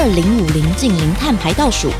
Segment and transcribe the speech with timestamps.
[0.00, 1.90] 二零五零近零碳排倒数，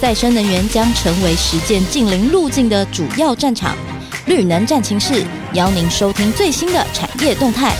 [0.00, 3.76] 再生能源将成为实践近零路径的主要战场。
[4.24, 5.22] 绿能战情室
[5.52, 7.76] 邀您收听最新的产业动态。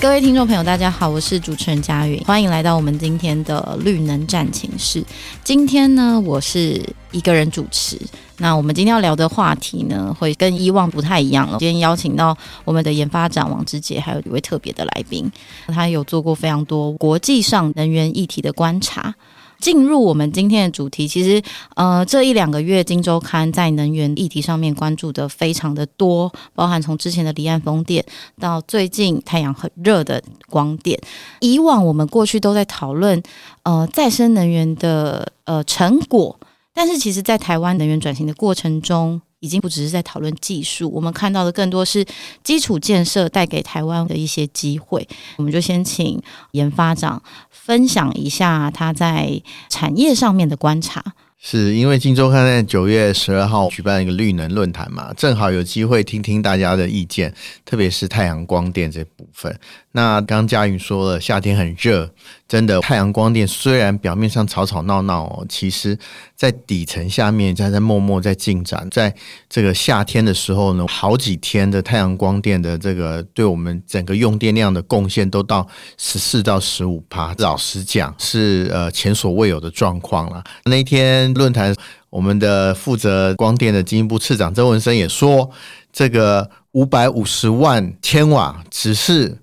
[0.00, 5.04] 各位听众朋友，大家好，我是主持人佳云，欢迎来到我们今天的绿能战情室。
[5.44, 6.82] 今天呢，我是
[7.12, 8.00] 一个人主持。
[8.38, 11.58] 那我们今天要聊的话题呢，会跟以往不太一样了。
[11.58, 15.30] 今天邀请到我们的研发长王志杰，还有一位特别的来宾，
[15.66, 19.14] 他有做过非常多国际上能源议题的观察。
[19.60, 21.42] 进入我们今天的主题，其实，
[21.76, 28.04] 呃，这一两个月，《金周刊》在能源议题上面关注的非常的多，包含从之前的离岸风电
[28.38, 30.98] 到最近太阳很热的光电。
[31.40, 33.22] 以往我们过去都在讨论，
[33.62, 36.38] 呃，再生能源的呃成果，
[36.72, 42.04] 但是其实，在台湾能源转型的过程中，已经不只是在讨论技术，我们看到的更多是
[42.44, 45.06] 基础建设带给台湾的一些机会。
[45.36, 51.02] 我们就先请研发长分享一下他在产业上面的观察。
[51.42, 59.58] 是因为《金周刊》在九月十二号举办一个绿能论坛嘛，正好有机会听听大家的意见，特别是太阳光电这部分。
[59.92, 62.12] 那刚佳云说了，夏天很热，
[62.50, 65.96] 真的太阳光电虽然表面上吵吵闹闹哦，其实
[66.34, 68.88] 在底层下面在在默默在进展。
[68.90, 69.14] 在
[69.48, 75.64] 这个夏天的时候呢，好几天的太阳光电的这个对我们整个用电量的贡献都到
[75.96, 80.42] 十四到十五趴，老实讲是呃前所未有的状况了。
[80.64, 81.72] 那天论坛，
[82.08, 85.48] 我们的负责光电的经济部次长周文生也说，
[85.92, 89.38] 这个五百五十万千瓦只是。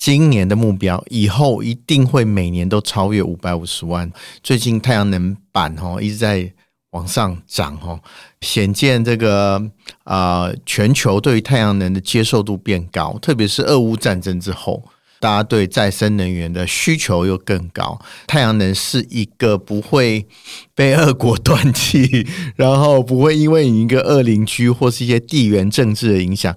[0.00, 4.10] 今年的目标，以后一定会每年都超越五百五十万。
[4.42, 6.50] 最近太阳能板哈一直在
[6.92, 8.00] 往上涨哈，
[8.40, 9.62] 显见这个
[10.04, 14.82] 啊、呃、全球对于太阳能的接受度变高，特别是俄乌战争之后，
[15.20, 18.00] 大家对再生能源的需求又更高。
[18.26, 20.26] 太阳能是一个不会
[20.74, 22.26] 被俄国 断气，
[22.56, 26.56] 然后不会因为你一个恶邻居或是一些地缘政治的影响。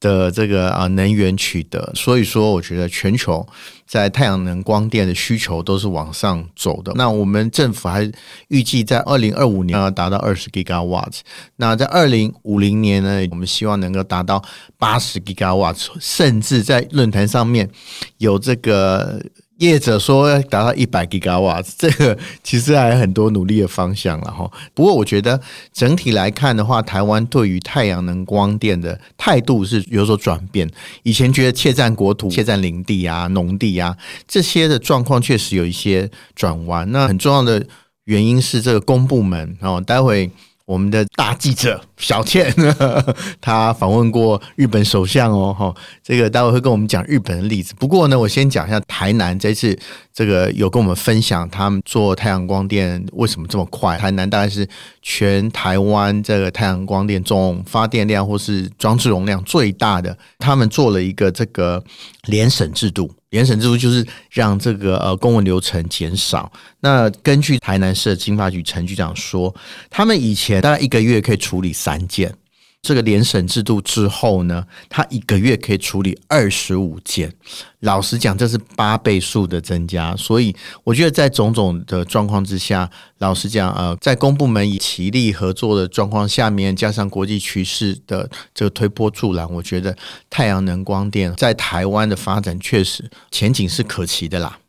[0.00, 3.46] 的这个啊能源取得，所以说我觉得全球
[3.86, 6.92] 在太阳能光电的需求都是往上走的。
[6.96, 8.10] 那我们政府还
[8.48, 11.20] 预计在二零二五年要达到二十 Gigawatt，
[11.56, 14.42] 那在二零五零年呢，我们希望能够达到
[14.78, 17.70] 八十 Gigawatt，甚至在论坛上面
[18.18, 19.22] 有这个。
[19.60, 24.50] 业者说要达到一百吉瓦，这个 其实还有很多努力的方向了哈。
[24.74, 25.40] 不过我觉得
[25.72, 30.68] 整体来看的话，台湾对于太阳能光电的态度是有所转变。
[31.02, 36.90] 以前觉得窃占国土、窃占林地啊、农地啊这些的状况确实有一些转弯。
[36.90, 37.64] 那很重要的
[38.04, 40.30] 原因是这个公部门哦，待会。
[40.70, 42.54] 我们的大记者小倩，
[43.42, 47.74] 她访问过日本首相哦，哈，这个待会会跟我们讲日本的例子。
[47.76, 49.76] 不过呢，我先讲一下台南这次
[50.14, 53.98] 这个有跟我们分享他们做太阳光电为什么这么快。
[53.98, 54.64] 台南大概是
[55.02, 61.82] 全台湾这个太阳光电总发电量或是装置容量最大的，他们做了一个这个
[62.26, 63.10] 联审制度。
[63.30, 66.50] 联审制度就是让这个呃公文流程减少。
[66.80, 69.54] 那根据台南市的经发局陈局长说，
[69.88, 72.34] 他们以前大概一个月可以处理三件。
[72.82, 77.32] 这个联审制度之后呢，他一个月可以处理二十五件。
[77.80, 80.16] 老实讲，这是八倍数的增加。
[80.16, 80.54] 所以
[80.84, 89.96] 我觉得在种种的状况之下，老实讲，呃，在公部门以齐力合作的状况下面，加上国际趋势的这个推波助澜，我觉得
[90.30, 94.59] 太阳能光电在台湾的发展确实前景是可期的啦。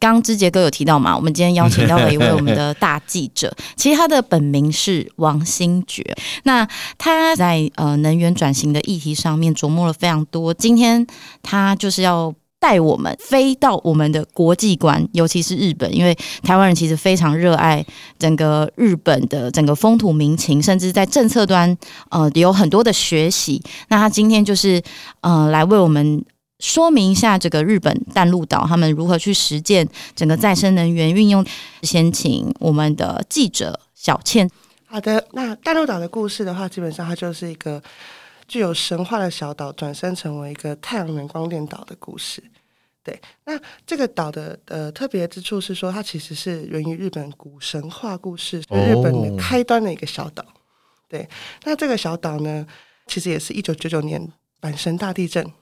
[0.00, 6.04] 刚刚之杰哥有提到嘛，我们今天邀请到了一位我们的大记者， 其实他的本名是王新觉。
[6.44, 6.66] 那
[6.96, 10.54] 他在呃能源转型的议题上面琢磨了非常多。
[10.54, 11.04] 今天
[11.42, 17.84] 他就是要带我们飞到我们的国际观，尤其是日本，因为台湾人其实非常热爱
[18.20, 21.76] 整个日本的整个风土民情，甚至在政策端
[22.10, 23.60] 呃有很多的学习。
[23.88, 24.80] 那他今天就是
[25.22, 26.24] 呃来为我们。
[26.58, 31.44] 说明一下这个日本淡路岛他们如何去实践整个再生能源运用。
[31.82, 34.50] 先请我们的记者小倩。
[34.86, 37.80] 好的，那淡路岛的故事的话，基本上它就是一个
[38.48, 42.42] 具有神话的小岛转身成为一个太阳能光电岛的故事。
[43.04, 43.52] 对，那
[43.86, 50.44] 这个岛的呃特别之处是说，它其实是源于日本古神话故事，是日本的开端的一个小岛。
[51.08, 51.28] 对，
[51.64, 52.66] 那这个小岛呢，
[53.06, 54.30] 其实也是一九九九年
[54.60, 55.52] 阪神大地震。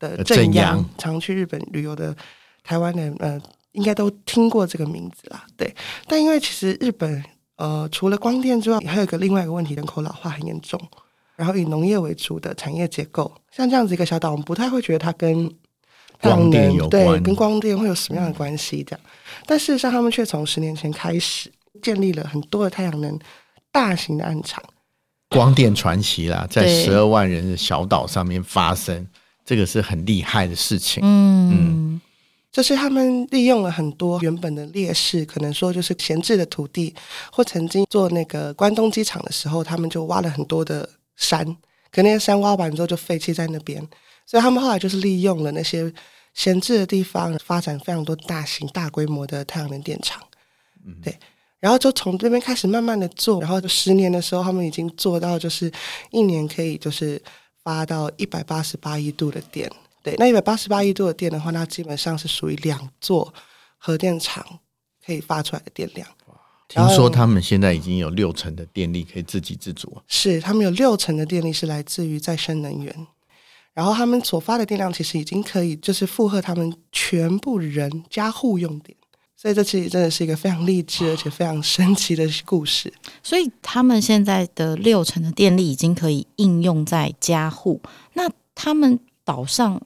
[0.00, 2.16] 的正阳，常去日本旅游的
[2.64, 3.40] 台湾人，呃，
[3.72, 5.46] 应该都听过这个名字啦。
[5.56, 5.72] 对，
[6.08, 7.22] 但因为其实日本
[7.54, 10.80] 呃，除了光电之外，还有一个另外一个问题，人口老化很严重，
[11.36, 15.48] 然后以农业为主的产业结构，像这样子一个小岛，我们不太会觉得它跟
[16.20, 18.82] 光电有关，对，跟光电会有什么样的关系？
[18.82, 19.00] 这样，
[19.46, 23.18] 但事实上，他们却从十年前开始建立了很多的太阳能
[23.70, 24.62] 大型的暗场。
[25.28, 29.06] 光电传奇啦，在十二万人的小岛上面发生，
[29.50, 31.02] 这个是很厉害的事情。
[31.02, 32.00] 嗯嗯，
[32.52, 36.94] 就是他们利用了很多原本的劣势，可能说就是闲置的土地，
[37.32, 41.44] 或曾经做那个关东机场的时候，他们就挖了很多的山，
[41.90, 43.84] 可那些山挖完之后就废弃在那边，
[44.24, 45.92] 所以他们后来就是利用了那些
[46.32, 50.22] 闲置的地方，发展非常多大型大规模的太阳能电厂。
[50.86, 51.18] 嗯，对。
[51.58, 55.68] 然后就从这边开始慢慢的做，然后就十年的时候，他们已经做到就是
[56.12, 57.20] 一年可以就是
[57.62, 59.70] 发到一百八十八亿度的电。
[60.02, 63.32] 对，那一百八十八亿度的电的话，那基本上是属于两座
[63.76, 64.44] 核电厂
[65.04, 66.06] 可以发出来的电量。
[66.68, 70.00] 听说他们现在已经有六成的电力可以自给自足。
[70.06, 73.06] 是，他们有六成的电力是来自于再生能源，
[73.74, 78.96] 然后他们所发的电量其实已经可以就是负荷他们全部人家户用电。
[79.40, 82.92] 所以这其实真的是一个非常励志而且非常神奇的故事。
[83.22, 87.80] 所以他们现在的六成的电力已经可以应用在家户。
[88.12, 89.80] 那他们岛上，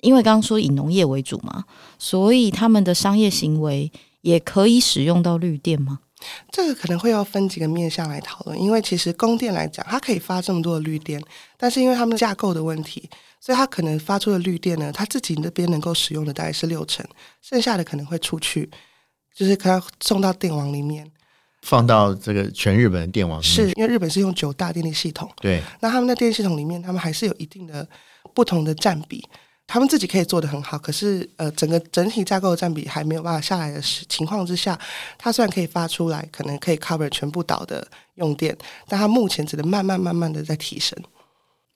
[0.00, 1.66] 因为刚刚说以农业为主嘛，
[2.00, 3.92] 所以他们的商业行为
[4.22, 6.00] 也可以使用到绿电吗？
[6.50, 8.60] 这个可能会要分几个面向来讨论。
[8.60, 11.22] 因为其实供电来讲，它可以发这么多的绿电，
[11.56, 13.08] 但是因为他们架构的问题。
[13.42, 17.02] 所以它可能发出的绿电呢，它自己那边能够使用的大概是六成，
[17.40, 18.70] 剩下的可能会出去，
[19.34, 21.10] 就是可能送到电网里面，
[21.62, 23.54] 放到这个全日本的电网里面。
[23.54, 27.88] 是因为日本是用九大电力系统，对，那他们的电力系统里面，他们还是有一定的
[28.34, 29.26] 不同的占比，
[29.72, 34.76] 他们自己可以做得很好，可是呃，整个整体架构的占比还没有办法下来的情况之下，
[35.16, 37.86] 它虽然可以发出来，可能可以 cover 全部岛的
[38.16, 38.56] 用电，
[38.88, 40.98] 但它目前只能慢慢慢慢的在提升。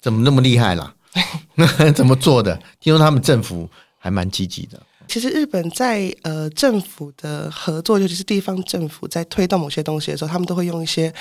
[0.02, 0.93] 怎么那么厉害啦？
[1.94, 2.61] 怎么做的？
[2.81, 4.82] 听说他们政府还蛮积极的。
[5.06, 11.14] 其实日本在呃政府的合作，尤其是地方政府在推动某些东西的时候，他们都会用一些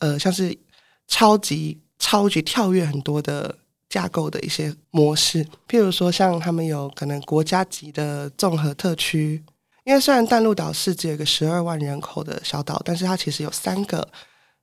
[0.00, 0.54] 呃像是
[1.08, 3.56] 超级超级跳跃很多的
[3.90, 5.44] 架构的一些模式。
[5.68, 9.44] 譬如说，像他们有可能国家级的综合特区，
[9.84, 14.08] 因为虽然淡路岛是只有一个十二万人口的小岛，但是它其实有三个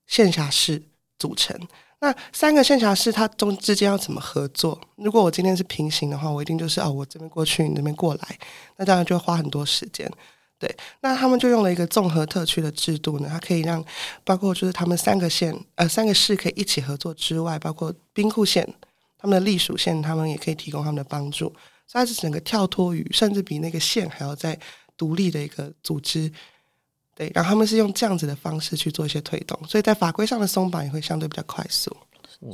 [0.08, 0.82] 县辖市
[1.20, 1.56] 组成。
[2.00, 4.80] 那三个县辖市，它中之间要怎么合作？
[4.98, 8.40] 如果我今天是平行的话，我一定就是哦，我这边过去，你那边过来，
[8.78, 10.10] 那当然就会花很多时间。
[10.60, 13.84] 对，那他们就用了一个综合特区的制度呢，它可以让
[14.24, 18.68] 包括就是他们三个县呃三个市可以一起合作之外，包括兵库县
[19.18, 21.54] 他们的隶属县，他们也可以提供他们的帮助。
[21.86, 24.58] 所以它是整个跳脱于甚至比那个县还要再
[24.98, 26.32] 独立的一个组织。
[27.16, 31.96] 对，然后他们是用这样子的方式去做一些推动，所以在法规上的松绑也会相对比较快速。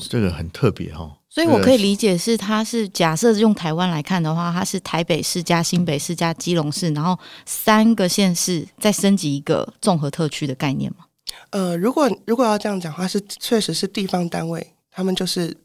[0.09, 11.05] 这个很特别哈、哦，所以我可以理解是，它是假设用台湾来看的话，它是台北市加新北市加基隆市，然后三个县市再升级一个综合特区的概念吗？
[11.49, 15.57] 呃，如果如果要这样讲的话，是确实是地方单位，他们就是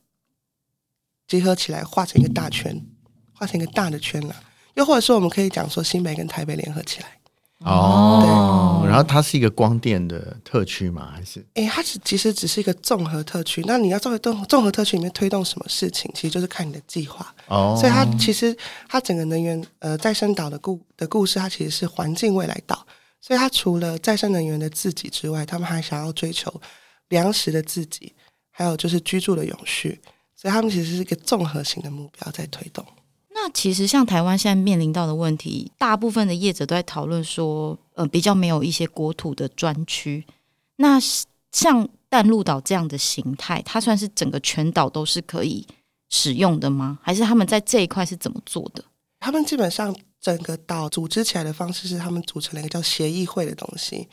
[1.28, 2.84] 结合起来画成一个大圈，
[3.32, 4.34] 画成一个大的圈了。
[4.74, 7.06] 又或者说，我们可以讲说新北跟台北联合起来。
[7.64, 11.10] 哦，然后它是一个光电的特区吗？
[11.12, 11.44] 还是？
[11.54, 13.60] 诶，它是其实只是一个综合特区。
[13.66, 17.34] 那你要作为综综合特区里面推动什么事情，其实就是看你的计划。
[17.48, 18.56] 哦，所以它其实
[18.88, 22.86] 它整个能源呃再生岛的故的故事，它其实是环境未来岛。
[23.20, 26.60] 所以它除了再生能源的自己之外，他们还想要追求
[27.08, 28.14] 粮食的自己，
[28.52, 30.00] 还有就是居住的永续。
[30.40, 32.84] 所以他们其实是一个综合性的目标在推动。
[33.30, 40.24] 那其实像台湾现在面临到的问题，大部分的业者都在讨论说，呃，比较没有一些国土的专区。
[40.76, 40.98] 那
[41.50, 45.66] 像淡路岛这样的形态，它算是整个全岛都是可以
[46.08, 47.00] 使用的吗？
[47.02, 48.84] 还是他们在这一块是怎么做的？
[49.18, 54.08] 他们基本上整个岛组织起来的方式是，他们组成了一个叫协议会的东西。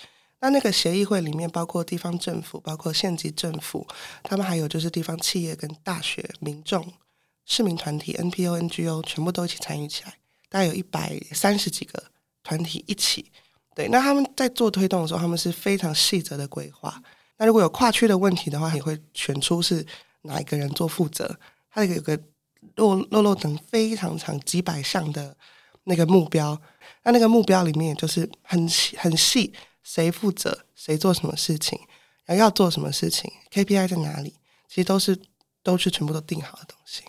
[0.46, 3.88] 那那个协议会里面包括地方政府，包括县级政府，
[4.22, 6.94] 他们还有就是地方企业跟大学民众。
[7.48, 10.14] 市民团体、NPO、NGO 全部都一起参与起来，
[10.50, 12.04] 大概有一百三十几个
[12.44, 13.32] 团体一起。
[13.76, 17.02] 对，那他们在做推动的时候，他们是非常细则的规划。
[17.38, 19.86] 那如果有跨区的问题的话，也会选出是
[20.22, 21.40] 哪一个人做负责。
[21.72, 22.20] 它有个
[22.76, 25.36] 落落落等非常长几百项的
[25.86, 26.60] 那个目标。
[27.04, 29.54] 那那个目标里面，也就是很细很细，
[29.86, 31.80] 谁负责，谁做什么事情，
[32.26, 34.34] 然后要做什么事情，KPI 在哪里，
[34.68, 35.18] 其实都是
[35.62, 37.04] 都是全部都定好的东西。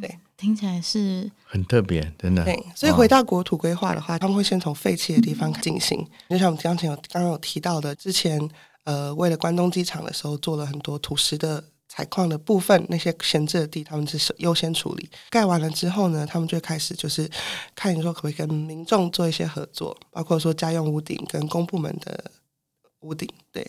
[0.00, 2.42] 对，听起来是很特别，真的。
[2.44, 8.40] 对，所以回到国土规划的话，他们会先从废弃的地方进行，就像我们刚才有刚刚有提到的，之前
[8.84, 11.62] 呃为了关东机场的时候做了很多土石的。
[11.96, 15.08] 采矿的部分，那些闲置的地，他们是优先处理。
[15.30, 17.26] 盖完了之后呢，他们就开始就是
[17.74, 22.30] 看你说可不可以跟民众做一些合作，包括说家用屋顶跟公部门的
[23.00, 23.26] 屋顶。
[23.50, 23.66] 对，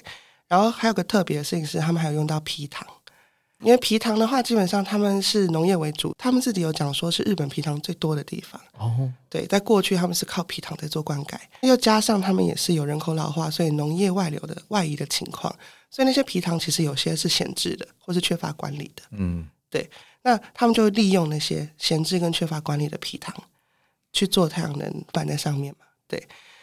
[0.49, 2.85] 然后还有个特别的事情是，他们还有用到皮糖，
[3.61, 8.59] 因为皮糖的话，基本上他们是农业为主，他们自己有讲说是日本皮糖最多的地方。
[8.77, 15.55] 哦，对，在过去他们是靠皮糖在做灌溉，又加上他们也是有人口老化，所以农业外流的外移的情况。
[15.89, 19.03] 所以那些皮糖其实有些是闲置的，或是缺乏管理的。
[19.11, 19.89] 嗯，对。
[20.23, 23.33] 那他们就利用那些闲置跟缺乏管理的皮糖
[24.11, 25.85] 去做太阳能板在上面嘛。
[26.07, 26.21] 对。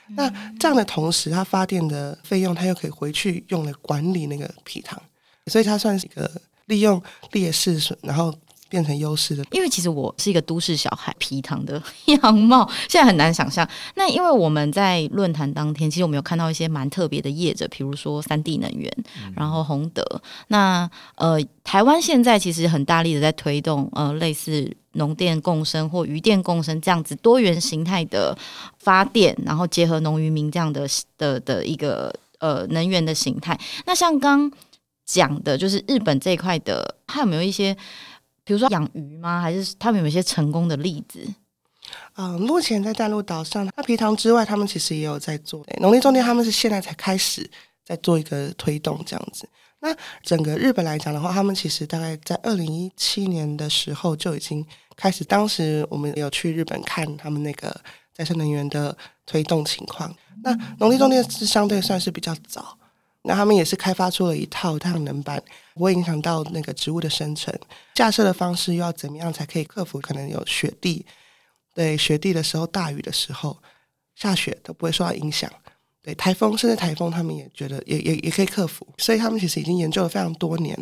[0.08, 0.28] 那
[0.58, 5.02] 这样的同时，它发电的费用，它又可以回去用来管理那个皮糖，
[5.46, 6.30] 所以它算是一个
[6.66, 7.02] 利用
[7.32, 8.36] 劣势，然后。
[8.74, 13.64] 变成优势的，因为其实我是一个都市小孩，皮糖的 样貌现在很难想象。
[13.94, 18.92] 那因为我们在论坛当天，其实我们有看到一些蛮特别的业者，比如说三 D 能源，
[19.36, 20.02] 然后宏德。
[20.48, 28.36] 那呃，台湾现在其实很大力的在推动呃类似农电共生或渔电共生这样子多元形态的
[28.80, 30.84] 发电，然后结合农渔民这样的
[31.16, 33.56] 的的一个呃能源的形态。
[33.86, 34.50] 那像刚
[35.06, 37.76] 讲的，就是日本这一块的，还有没有一些？
[38.44, 39.40] 比如说养鱼吗？
[39.40, 41.20] 还是他们有一些成功的例子？
[42.16, 47.48] 嗯、目前在淡路岛上，那皮塘之外，他们其实也有在做农林重电，他们是现在才开始
[47.84, 49.48] 在做一个推动这样子。
[49.80, 54.64] 那整个日本来讲的话，他们其实大概在二零一七年的时候就已经
[54.96, 57.74] 开始，当时我们有去日本看他们那个
[58.14, 58.96] 再生能源的
[59.26, 60.14] 推动情况。
[60.42, 62.78] 那农林重电是相对算是比较早。
[63.26, 65.42] 那他们也是开发出了一套太阳能板，
[65.74, 67.52] 不会影响到那个植物的生成。
[67.94, 71.04] 架设的方式又要怎么样才可以克服可能有雪地？
[71.74, 73.60] 对，雪地的时候、大雨的时候、
[74.14, 75.50] 下雪都不会受到影响。
[76.00, 78.86] 对，台风甚至台风，他们也觉得也也也可以克服。
[78.98, 80.78] 所以他们其实已经研究了非常多年。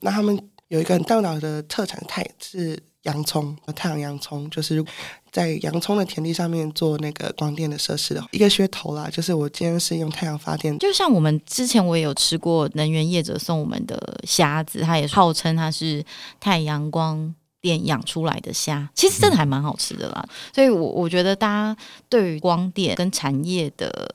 [0.00, 0.38] 那他们
[0.68, 2.82] 有一个很大脑的特产太是。
[3.06, 4.84] 洋葱，太阳洋葱，就是
[5.32, 9.08] 在洋葱的田地上面做那个光电的设施的一个噱头啦。
[9.10, 16.04] 就是我今天是用太阳发电，就像我们之前我也有吃过能源业者送我们的虾子，它也号称它是
[16.38, 20.28] 太阳光电养出来的虾，其实真的还蛮好吃的啦。
[20.54, 21.76] 所以我我觉得大家
[22.08, 24.14] 对于光电跟产业的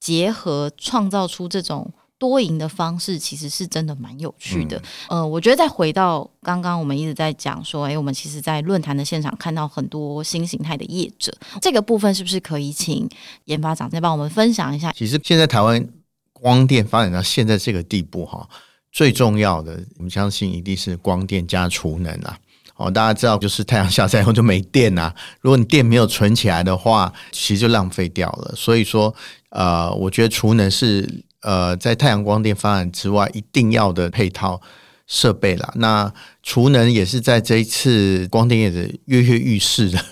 [0.00, 1.92] 结合，创造出这种。
[2.18, 4.76] 多赢的方式其实是真的蛮有趣的，
[5.08, 11.32] 嗯、呃，我觉得再回到刚刚我们一直在讲说，哎，我们其实，在论坛的现场看到很多新形态的业者，
[11.62, 13.08] 这个部分是不是可以请
[13.44, 14.92] 研发长再帮我们分享一下？
[14.92, 15.88] 其实现在台湾
[16.32, 18.48] 光电发展到现在这个地步，哈，
[18.90, 22.36] 最重要的，我们相信一定是光电加储能啊。
[22.74, 28.52] 哦，大家知道，就是太阳下山以后就没电啊，如果你电没有存起来的话，其实就浪费掉了。
[28.56, 29.14] 所以说，
[29.50, 31.24] 呃，我觉得储能是。
[31.42, 34.60] 呃，在太阳光电发展之外，一定要的配套
[35.06, 35.72] 设备啦。
[35.76, 40.04] 那储能也是在这一次光电业的跃跃欲试的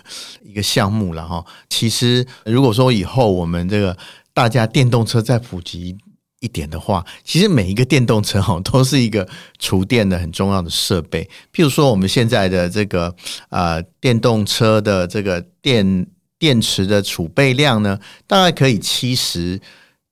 [0.44, 1.44] 一个项目了哈。
[1.68, 3.96] 其实，如果说以后我们这个
[4.32, 5.96] 大家电动车再普及
[6.38, 9.28] 一点的话，其实每一个电动车哈都是一个
[9.58, 11.28] 储电的很重要的设备。
[11.52, 13.12] 譬如说，我们现在的这个
[13.48, 16.06] 呃电动车的这个电
[16.38, 19.60] 电池的储备量呢，大概可以七十。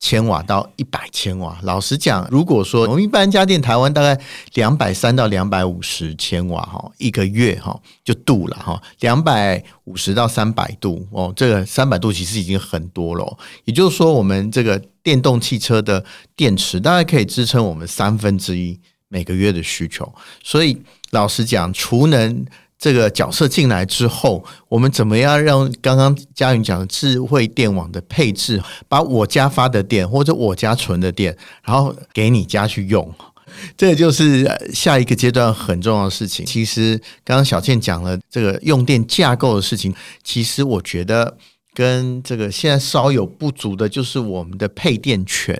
[0.04, 4.20] 千瓦到一百千瓦，老实讲，如果说我们一般家电台湾大概
[4.52, 13.38] 两百三到两百五十千瓦哈，一个月哈就度了哈，两百五十到三百度哦，这个三百度其实已经很多了。
[13.64, 16.04] 也就是说，我们这个电动汽车的
[16.36, 20.12] 电池大概可以支撑我们三分之一每个月的需求。
[20.42, 20.76] 所以，
[21.12, 22.44] 老实讲，储能。
[22.78, 33.14] 这个角色进来之后，我们怎么样让刚刚嘉云讲的智慧电网的配置，把我家发的电或者我家存的电，然后给你家去用，
[33.76, 36.44] 这就是下一个阶段很重要的事情。
[36.44, 41.38] 其实刚刚小倩讲了这个用电架构的事情，其实我觉得
[41.72, 45.58] 跟这个现在稍有不足的就是我们的配电权，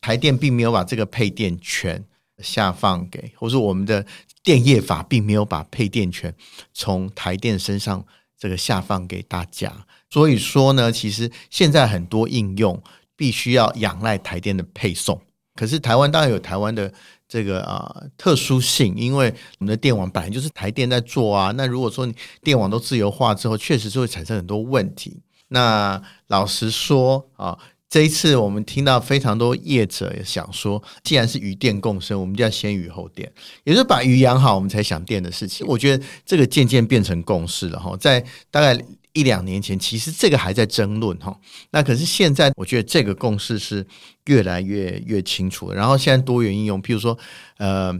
[0.00, 2.04] 台电并没有把这个配电权
[2.42, 4.04] 下放给，或者我们的。
[4.42, 6.34] 电业法并没有把配电权
[6.72, 8.02] 从台电身上
[8.38, 9.70] 这个下放给大家，
[10.08, 12.82] 所以说呢，其实现在很多应用
[13.14, 15.20] 必须要仰赖台电的配送。
[15.54, 16.90] 可是台湾当然有台湾的
[17.28, 19.26] 这个啊、特殊性，因为
[19.58, 21.52] 我们的电网本来就是台电在做啊。
[21.54, 25.20] 那如果说你电网都自由化之后，确实是会产生很多问题。
[25.48, 27.58] 那老实说啊，
[27.90, 33.30] 这一次我们听到非常多业者也想说，既然是鱼电共生，我们就要先鱼后电，
[33.64, 35.66] 也就是把鱼养好，我们才想电的事情。
[35.66, 38.80] 我觉得这个渐渐变成共识了哈，在大概
[39.12, 41.36] 一两年前，其实这个还在争论哈，
[41.72, 43.84] 那可是现在我觉得这个共识是
[44.26, 45.72] 越来越越清楚。
[45.72, 47.18] 然后现在多元应用，譬如说
[47.58, 47.92] 呃，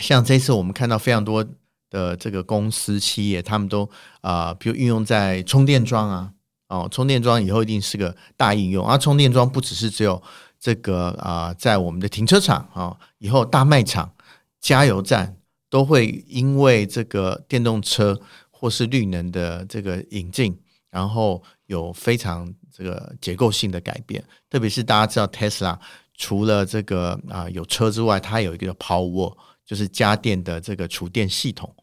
[0.00, 1.46] 像这次我们看到非常多。
[1.92, 3.84] 的这个公司企业，他们都
[4.22, 6.32] 啊、呃，比如运用在充电桩啊，
[6.72, 8.82] 哦，充电桩以后一定是个大应用。
[8.86, 10.20] 而、啊、充电桩不只是只有
[10.58, 14.10] 这个啊、在我们的停车场啊、哦，以后大卖场、
[14.58, 15.36] 加油站
[15.68, 18.18] 都会因为这个电动车
[18.50, 20.58] 或是绿能的这个引进，
[20.90, 24.24] 然后有非常这个结构性的改变。
[24.48, 25.78] 特别是大家知道 Tesla
[26.16, 29.36] 除了这个啊、有车之外，它有一个 Power，
[29.66, 31.74] 就是家电的这个储电系统。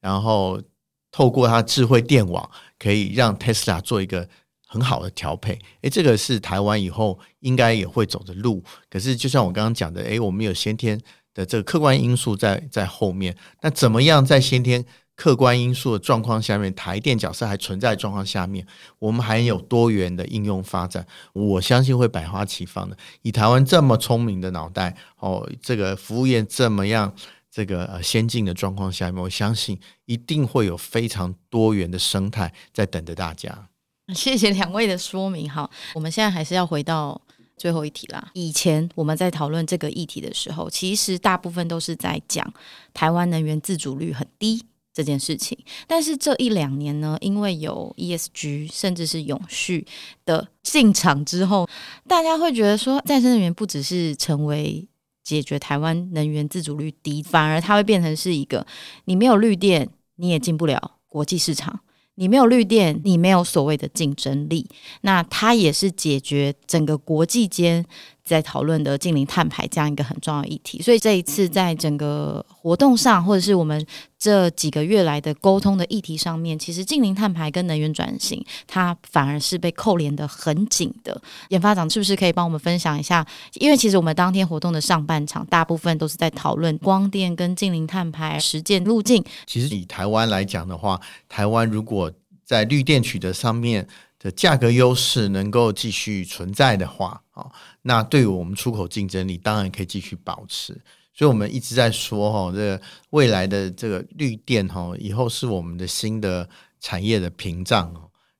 [0.00, 0.62] 然后
[1.10, 4.28] 透过它智慧电网，可以让 Tesla 做一个
[4.66, 5.58] 很好的调配。
[5.82, 8.62] 诶，这个是台湾以后应该也会走的路。
[8.90, 11.00] 可是，就像我刚刚讲的，诶，我们有先天
[11.32, 13.36] 的这个客观因素在在后面。
[13.62, 14.84] 那怎么样在先天
[15.16, 18.66] 客观因素的状况下面，台电角色还存在状况下面，
[18.98, 21.06] 我们还有多元的应用发展？
[21.32, 22.96] 我相信会百花齐放的。
[23.22, 27.12] 以台湾这么聪明的脑袋，哦，这个服务业这么样。
[27.50, 33.68] 这个呃先进的状况下面，我相信一定会有非常多元的生态在等着大家。
[34.14, 35.50] 谢谢两位的说明。
[35.50, 37.20] 好，我们现在还是要回到
[37.56, 38.30] 最后一题啦。
[38.32, 42.50] 以前我们在讨论这个议题的时候，其实大部分都是在讲
[42.94, 44.64] 台湾能源自主率很低
[44.94, 45.58] 这件事情。
[45.86, 49.86] 但是这一两年呢，因为有 ESG 甚至是永续
[50.24, 51.68] 的进场之后，
[52.06, 54.88] 大家会觉得说，再生能源不只是成为
[55.28, 58.66] 解决台湾能源自主率低，反而它会变成是一个，
[59.04, 61.80] 你没有绿电，你也进不了国际市场；
[62.14, 64.66] 你没有绿电，你没有所谓的竞争力。
[65.02, 67.84] 那它也是解决整个国际间。
[68.28, 73.84] 在讨论的近零碳排这样一个很重要议题，所以这一次在整个活动上，或者是我们
[74.18, 81.20] 这几个月来的沟通的议题上面，其实近零碳排跟能源转型，它反而是被扣连得很紧的。
[81.48, 83.26] 研发长是不是可以帮我们分享一下？
[83.54, 89.24] 因为其实我们当天活动的上半场，大部分都是在讨论光电跟近零碳排实践路径。
[89.46, 92.12] 其实以台湾来讲的话，台湾如果
[92.44, 93.88] 在绿电取得上面。
[94.18, 97.46] 的价格优势能够继续存在的话，啊，
[97.82, 100.72] 那对于我们出口竞争力当然可以继续保持。
[101.14, 106.48] 所以，我们一直在说，哈，这个未来的这个绿电，哈，以后是我们的新的
[106.80, 107.92] 产业的屏障，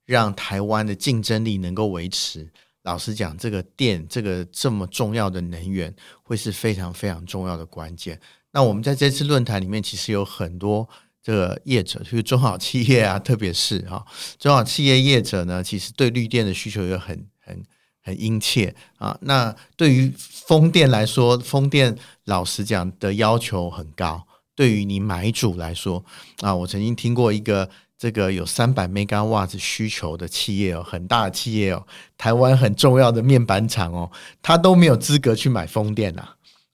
[0.05, 2.49] 让台湾的竞争力能够维持。
[2.83, 8.21] 老实讲，这个电，这个这么重要的能源，会是非常非常重要的关键。
[8.53, 10.89] 那我们在这次论坛里面，其实有很多。
[11.23, 14.05] 这个业者就是中小企业啊， 特别是哈
[14.39, 17.63] 中小企业业者呢，其实对绿电的需求也很很
[18.03, 19.19] 很殷切啊。
[19.23, 24.27] 那对于风电来说，风电老实讲的要求很高。
[24.55, 26.05] 对于你买主来说
[26.41, 34.11] 啊，我曾经听过一个这个有三百 mega w a t 需求的企业哦，很大的企业哦，台湾很重要的面板厂哦，
[34.43, 36.29] 他都没有资格去买风电呐。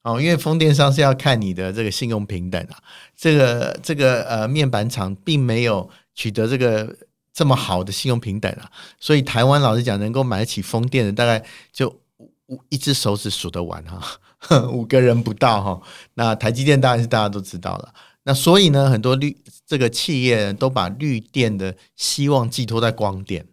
[0.05, 2.77] 哦，因为风电商是要看你的这个信用评等啊，
[3.17, 6.95] 这个这个呃面板厂并没有取得这个
[7.33, 11.89] 这么好的信用评等啊，所以台湾老实讲，能够买得起风电的大概就
[12.19, 14.21] 五五一只手指数得完哈，
[14.71, 15.81] 五个人不到哈。
[16.13, 19.35] 那台积电当然是大家都知道了，那所以呢，很多绿
[19.67, 23.47] 这个企业都把绿电的希望寄托在光电。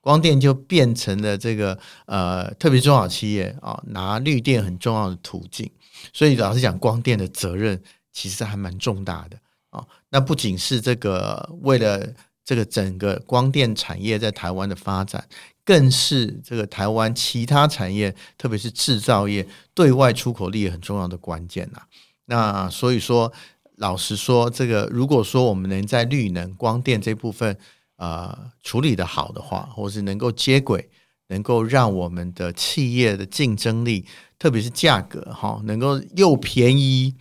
[0.00, 5.70] 光电就变成了这个呃，特别中小企业啊，拿绿电很重要的途径。
[6.12, 7.82] 所以老实讲，光电的责任
[8.12, 9.36] 其实还蛮重大的
[9.70, 9.84] 啊。
[10.08, 15.28] 那不仅是这个为了这个整个光电产业在台湾的发展，
[15.64, 21.82] 更是这个台湾其他产业，特别是制造业对外出口力很重要的关键呐。
[22.24, 23.32] 那所以说，
[23.76, 27.58] 老实说，这个如果说我们能在绿能光电这部分，
[28.00, 30.88] 呃，处理得好的话，或是能够接轨，
[31.28, 34.06] 能够让我们的企业的竞争力，
[34.38, 37.14] 特别是价格哈，能够又便宜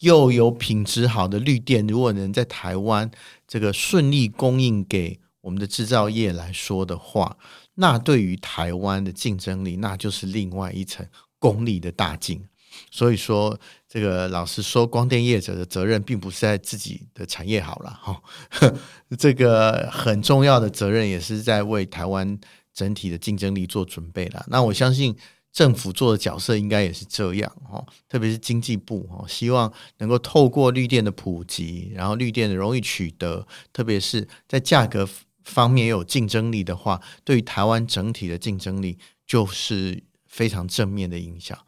[0.00, 3.10] 又有品质好的绿电，如果能在台湾
[3.46, 7.38] 这个顺利供应给我们的制造业来说的话，
[7.76, 11.06] 那对于台湾的竞争力，那就是另外一层
[11.38, 12.44] 功力的大进。
[12.90, 18.22] 所以说，这个老实说，光电业者的责任并不是在自己的产业好了哈，
[19.18, 22.38] 这个很重要的责任也是在为台湾
[22.72, 24.44] 整体的竞争力做准备了。
[24.48, 25.16] 那我相信
[25.52, 35.08] 政府做的角色应该也是这样哈，特别是经济部哈，希望能够透过绿电的普及，然后绿电的容易取得，特别是在价格
[35.42, 41.58] 方面有竞争力的话，对于台湾整体的竞争力就是非常正面的影响。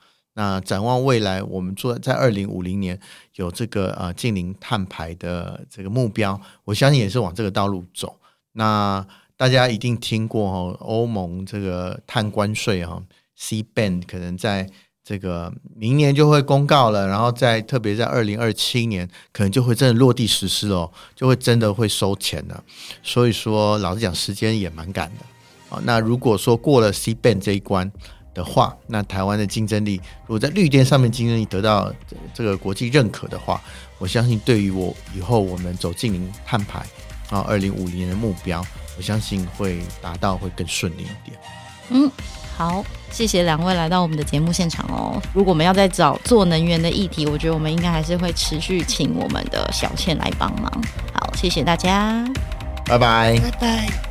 [0.41, 2.99] 那展望未来，我们做在二零五零年
[3.35, 8.17] 有这个呃近零碳排的这个目标，我相信也是往这个道路走。
[8.53, 13.03] 那大家一定听过哦，欧盟这个碳关税哈
[13.37, 14.67] ，C ban 可能在
[15.05, 22.65] 这个明年就会公告了，然后在特别在二零二七年，可能就会真的落地实施哦，就会真的会收钱了。
[23.03, 25.79] 所以说，老实讲，时间也蛮赶的啊。
[25.85, 27.93] 那如果说过了 C ban 这一关
[28.41, 31.93] 的话，那台湾的竞争力，如果在绿电上面竞争力得到
[32.33, 33.61] 这个国际认可的话，
[33.99, 36.79] 我相信对于我以后我们走近零碳排
[37.29, 38.65] 啊，二零五零年的目标，
[38.97, 41.39] 我相信会达到会更顺利一点。
[41.91, 42.11] 嗯，
[42.57, 45.21] 好，谢谢两位来到我们的节目现场哦。
[45.35, 50.73] 如果我们要再找做能源的议题，我觉得我们应该还是会持续请我们的小倩来帮忙。
[51.13, 52.25] 好，谢谢大家，
[52.87, 54.10] 拜拜，拜拜。